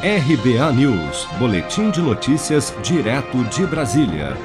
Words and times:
RBA 0.00 0.72
News, 0.74 1.26
Boletim 1.40 1.90
de 1.90 2.00
Notícias, 2.00 2.72
direto 2.84 3.42
de 3.46 3.66
Brasília. 3.66 4.36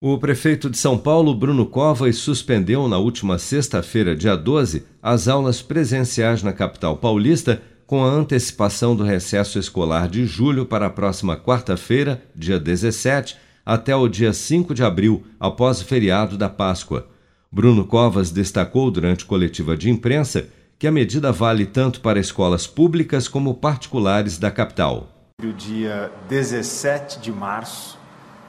O 0.00 0.18
prefeito 0.18 0.68
de 0.68 0.76
São 0.76 0.98
Paulo, 0.98 1.36
Bruno 1.36 1.64
Covas, 1.66 2.16
suspendeu 2.16 2.88
na 2.88 2.98
última 2.98 3.38
sexta-feira, 3.38 4.16
dia 4.16 4.34
12, 4.34 4.84
as 5.00 5.28
aulas 5.28 5.62
presenciais 5.62 6.42
na 6.42 6.52
capital 6.52 6.96
paulista, 6.96 7.62
com 7.86 8.04
a 8.04 8.08
antecipação 8.08 8.96
do 8.96 9.04
recesso 9.04 9.56
escolar 9.56 10.08
de 10.08 10.26
julho 10.26 10.66
para 10.66 10.86
a 10.86 10.90
próxima 10.90 11.36
quarta-feira, 11.36 12.20
dia 12.34 12.58
17, 12.58 13.36
até 13.64 13.94
o 13.94 14.08
dia 14.08 14.32
5 14.32 14.74
de 14.74 14.82
abril, 14.82 15.22
após 15.38 15.80
o 15.80 15.84
feriado 15.84 16.36
da 16.36 16.48
Páscoa. 16.48 17.06
Bruno 17.52 17.84
Covas 17.84 18.32
destacou 18.32 18.90
durante 18.90 19.26
coletiva 19.26 19.76
de 19.76 19.88
imprensa 19.88 20.48
que 20.82 20.86
a 20.88 20.90
medida 20.90 21.30
vale 21.30 21.64
tanto 21.64 22.00
para 22.00 22.18
escolas 22.18 22.66
públicas 22.66 23.28
como 23.28 23.54
particulares 23.54 24.36
da 24.36 24.50
capital. 24.50 25.06
O 25.40 25.52
dia 25.52 26.10
17 26.28 27.20
de 27.20 27.30
março 27.30 27.96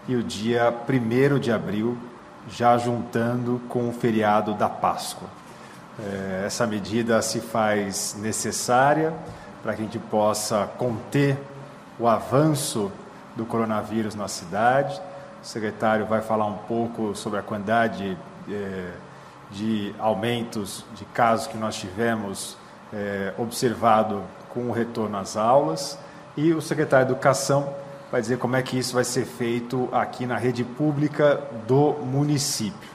e 0.07 0.15
o 0.15 0.23
dia 0.23 0.73
1 0.89 1.37
de 1.37 1.51
abril, 1.51 1.95
já 2.49 2.75
juntando 2.75 3.61
com 3.69 3.87
o 3.87 3.93
feriado 3.93 4.55
da 4.55 4.67
Páscoa. 4.67 5.27
É, 5.99 6.45
essa 6.47 6.65
medida 6.65 7.21
se 7.21 7.39
faz 7.39 8.17
necessária 8.19 9.13
para 9.61 9.75
que 9.75 9.83
a 9.83 9.85
gente 9.85 9.99
possa 9.99 10.65
conter 10.75 11.37
o 11.99 12.07
avanço 12.07 12.91
do 13.35 13.45
coronavírus 13.45 14.15
na 14.15 14.27
cidade. 14.27 14.99
O 15.39 15.45
secretário 15.45 16.07
vai 16.07 16.23
falar 16.23 16.47
um 16.47 16.57
pouco 16.57 17.13
sobre 17.13 17.37
a 17.37 17.43
quantidade 17.43 18.17
é, 18.49 18.89
de 19.51 19.93
aumentos 19.99 20.85
de 20.95 21.05
casos 21.05 21.47
que 21.47 21.57
nós 21.57 21.75
tivemos 21.75 22.57
é, 22.91 23.33
observado 23.37 24.21
com 24.49 24.69
o 24.69 24.71
retorno 24.71 25.17
às 25.17 25.35
aulas 25.35 25.97
e 26.35 26.53
o 26.53 26.61
secretário 26.61 27.07
de 27.07 27.13
Educação 27.13 27.73
vai 28.11 28.21
dizer 28.21 28.37
como 28.37 28.55
é 28.55 28.61
que 28.61 28.77
isso 28.77 28.93
vai 28.93 29.03
ser 29.03 29.25
feito 29.25 29.89
aqui 29.91 30.25
na 30.25 30.37
rede 30.37 30.63
pública 30.63 31.41
do 31.67 31.93
município. 31.93 32.91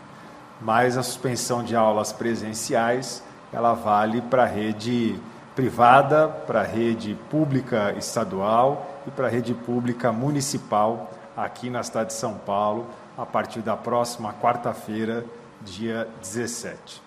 Mas 0.61 0.97
a 0.97 1.03
suspensão 1.03 1.63
de 1.63 1.75
aulas 1.75 2.13
presenciais, 2.13 3.23
ela 3.53 3.75
vale 3.75 4.21
para 4.23 4.45
a 4.45 4.47
rede 4.47 5.21
privada, 5.57 6.29
para 6.29 6.61
a 6.61 6.65
rede 6.65 7.17
pública 7.29 7.93
estadual 7.99 9.03
e 9.07 9.11
para 9.11 9.27
a 9.27 9.31
rede 9.31 9.55
pública 9.55 10.13
municipal 10.13 11.11
aqui 11.37 11.69
na 11.69 11.83
cidade 11.83 12.11
de 12.11 12.15
São 12.15 12.35
Paulo, 12.35 12.87
a 13.17 13.27
partir 13.27 13.61
da 13.61 13.77
próxima 13.77 14.33
quarta-feira, 14.35 15.25
dia 15.65 16.09
17. 16.21 17.01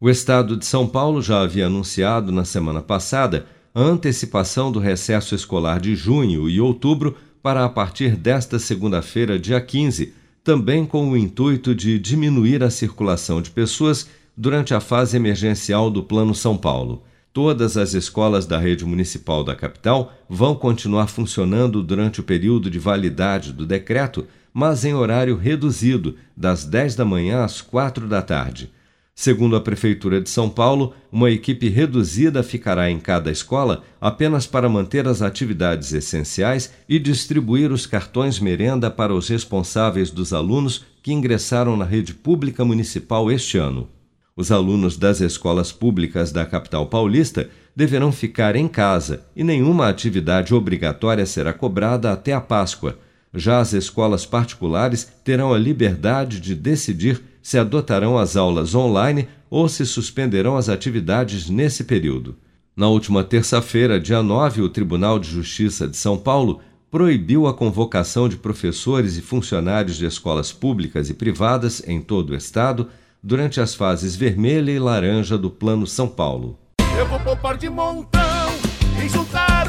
O 0.00 0.08
Estado 0.08 0.56
de 0.56 0.66
São 0.66 0.86
Paulo 0.86 1.22
já 1.22 1.40
havia 1.40 1.66
anunciado 1.66 2.30
na 2.30 2.44
semana 2.44 2.82
passada 2.82 3.46
a 3.74 3.80
antecipação 3.80 4.70
do 4.70 4.78
recesso 4.78 5.34
escolar 5.34 5.80
de 5.80 5.94
junho 5.94 6.48
e 6.48 6.60
outubro 6.60 7.16
para 7.42 7.64
a 7.64 7.68
partir 7.68 8.16
desta 8.16 8.58
segunda-feira, 8.58 9.38
dia 9.38 9.60
15, 9.60 10.12
também 10.42 10.84
com 10.84 11.10
o 11.10 11.16
intuito 11.16 11.74
de 11.74 11.98
diminuir 11.98 12.62
a 12.62 12.70
circulação 12.70 13.40
de 13.40 13.50
pessoas 13.50 14.08
durante 14.36 14.74
a 14.74 14.80
fase 14.80 15.16
emergencial 15.16 15.90
do 15.90 16.02
Plano 16.02 16.34
São 16.34 16.56
Paulo. 16.56 17.02
Todas 17.32 17.76
as 17.76 17.92
escolas 17.92 18.46
da 18.46 18.58
rede 18.58 18.84
municipal 18.84 19.44
da 19.44 19.54
capital 19.54 20.12
vão 20.28 20.54
continuar 20.54 21.06
funcionando 21.06 21.82
durante 21.82 22.20
o 22.20 22.24
período 22.24 22.70
de 22.70 22.78
validade 22.78 23.52
do 23.52 23.66
decreto 23.66 24.26
mas 24.58 24.86
em 24.86 24.94
horário 24.94 25.36
reduzido, 25.36 26.16
das 26.34 26.64
10 26.64 26.94
da 26.94 27.04
manhã 27.04 27.44
às 27.44 27.60
4 27.60 28.08
da 28.08 28.22
tarde. 28.22 28.72
Segundo 29.14 29.54
a 29.54 29.60
Prefeitura 29.60 30.18
de 30.18 30.30
São 30.30 30.48
Paulo, 30.48 30.94
uma 31.12 31.30
equipe 31.30 31.68
reduzida 31.68 32.42
ficará 32.42 32.90
em 32.90 32.98
cada 32.98 33.30
escola 33.30 33.82
apenas 34.00 34.46
para 34.46 34.66
manter 34.66 35.06
as 35.06 35.20
atividades 35.20 35.92
essenciais 35.92 36.72
e 36.88 36.98
distribuir 36.98 37.70
os 37.70 37.84
cartões 37.84 38.40
merenda 38.40 38.90
para 38.90 39.14
os 39.14 39.28
responsáveis 39.28 40.10
dos 40.10 40.32
alunos 40.32 40.86
que 41.02 41.12
ingressaram 41.12 41.76
na 41.76 41.84
rede 41.84 42.14
pública 42.14 42.64
municipal 42.64 43.30
este 43.30 43.58
ano. 43.58 43.90
Os 44.34 44.50
alunos 44.50 44.96
das 44.96 45.20
escolas 45.20 45.70
públicas 45.70 46.32
da 46.32 46.46
capital 46.46 46.86
paulista 46.86 47.50
deverão 47.76 48.10
ficar 48.10 48.56
em 48.56 48.68
casa 48.68 49.22
e 49.36 49.44
nenhuma 49.44 49.86
atividade 49.86 50.54
obrigatória 50.54 51.26
será 51.26 51.52
cobrada 51.52 52.10
até 52.10 52.32
a 52.32 52.40
Páscoa 52.40 52.98
já 53.36 53.60
as 53.60 53.72
escolas 53.72 54.26
particulares 54.26 55.08
terão 55.22 55.52
a 55.52 55.58
liberdade 55.58 56.40
de 56.40 56.54
decidir 56.54 57.22
se 57.42 57.58
adotarão 57.58 58.18
as 58.18 58.36
aulas 58.36 58.74
online 58.74 59.28
ou 59.48 59.68
se 59.68 59.86
suspenderão 59.86 60.56
as 60.56 60.68
atividades 60.68 61.48
nesse 61.48 61.84
período. 61.84 62.36
Na 62.74 62.88
última 62.88 63.22
terça-feira, 63.22 64.00
dia 64.00 64.22
9, 64.22 64.62
o 64.62 64.68
Tribunal 64.68 65.18
de 65.18 65.30
Justiça 65.30 65.86
de 65.86 65.96
São 65.96 66.18
Paulo 66.18 66.60
proibiu 66.90 67.46
a 67.46 67.54
convocação 67.54 68.28
de 68.28 68.36
professores 68.36 69.16
e 69.16 69.22
funcionários 69.22 69.96
de 69.96 70.06
escolas 70.06 70.52
públicas 70.52 71.08
e 71.08 71.14
privadas 71.14 71.82
em 71.86 72.00
todo 72.00 72.30
o 72.30 72.34
estado 72.34 72.88
durante 73.22 73.60
as 73.60 73.74
fases 73.74 74.16
vermelha 74.16 74.70
e 74.70 74.78
laranja 74.78 75.38
do 75.38 75.50
Plano 75.50 75.86
São 75.86 76.08
Paulo. 76.08 76.58
Eu 76.98 77.06
vou 77.06 77.20
poupar 77.20 77.56
de 77.56 77.68
montão 77.68 78.26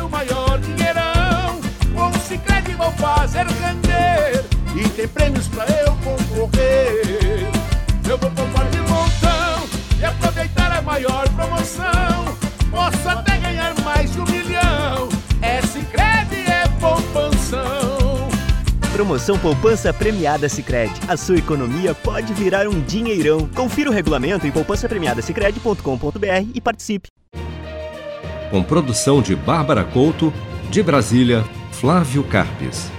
o 0.07 0.09
maior 0.09 0.59
dinheirão 0.59 0.77
com 0.77 0.81
o 0.81 0.86
Cicred 2.27 2.75
vou 2.75 2.91
fazer 2.91 3.45
render 3.47 4.43
e 4.75 4.89
tem 4.89 5.07
prêmios 5.07 5.47
pra 5.47 5.63
eu 5.63 5.95
concorrer. 6.03 7.47
Eu 8.05 8.17
vou 8.17 8.29
poupar 8.31 8.69
de 8.69 8.79
montão 8.79 9.63
e 9.97 10.03
aproveitar 10.03 10.73
a 10.77 10.81
maior 10.81 11.29
promoção. 11.29 12.25
Posso 12.69 13.07
até 13.07 13.37
ganhar 13.37 13.73
mais 13.81 14.11
de 14.11 14.19
um 14.19 14.25
milhão. 14.25 15.07
É 15.41 15.61
Cicred, 15.61 16.51
é 16.51 16.67
poupanção. 16.81 18.27
Promoção 18.91 19.39
Poupança 19.39 19.93
Premiada 19.93 20.49
Cicred. 20.49 20.91
A 21.07 21.15
sua 21.15 21.37
economia 21.37 21.95
pode 21.95 22.33
virar 22.33 22.67
um 22.67 22.81
dinheirão. 22.81 23.47
Confira 23.55 23.89
o 23.89 23.93
regulamento 23.93 24.45
em 24.45 24.51
poupancapremiadacicred.com.br 24.51 26.49
e 26.53 26.59
participe. 26.59 27.07
Com 28.51 28.61
produção 28.61 29.21
de 29.21 29.33
Bárbara 29.33 29.85
Couto, 29.85 30.33
de 30.69 30.83
Brasília, 30.83 31.45
Flávio 31.79 32.23
Carpes. 32.23 32.96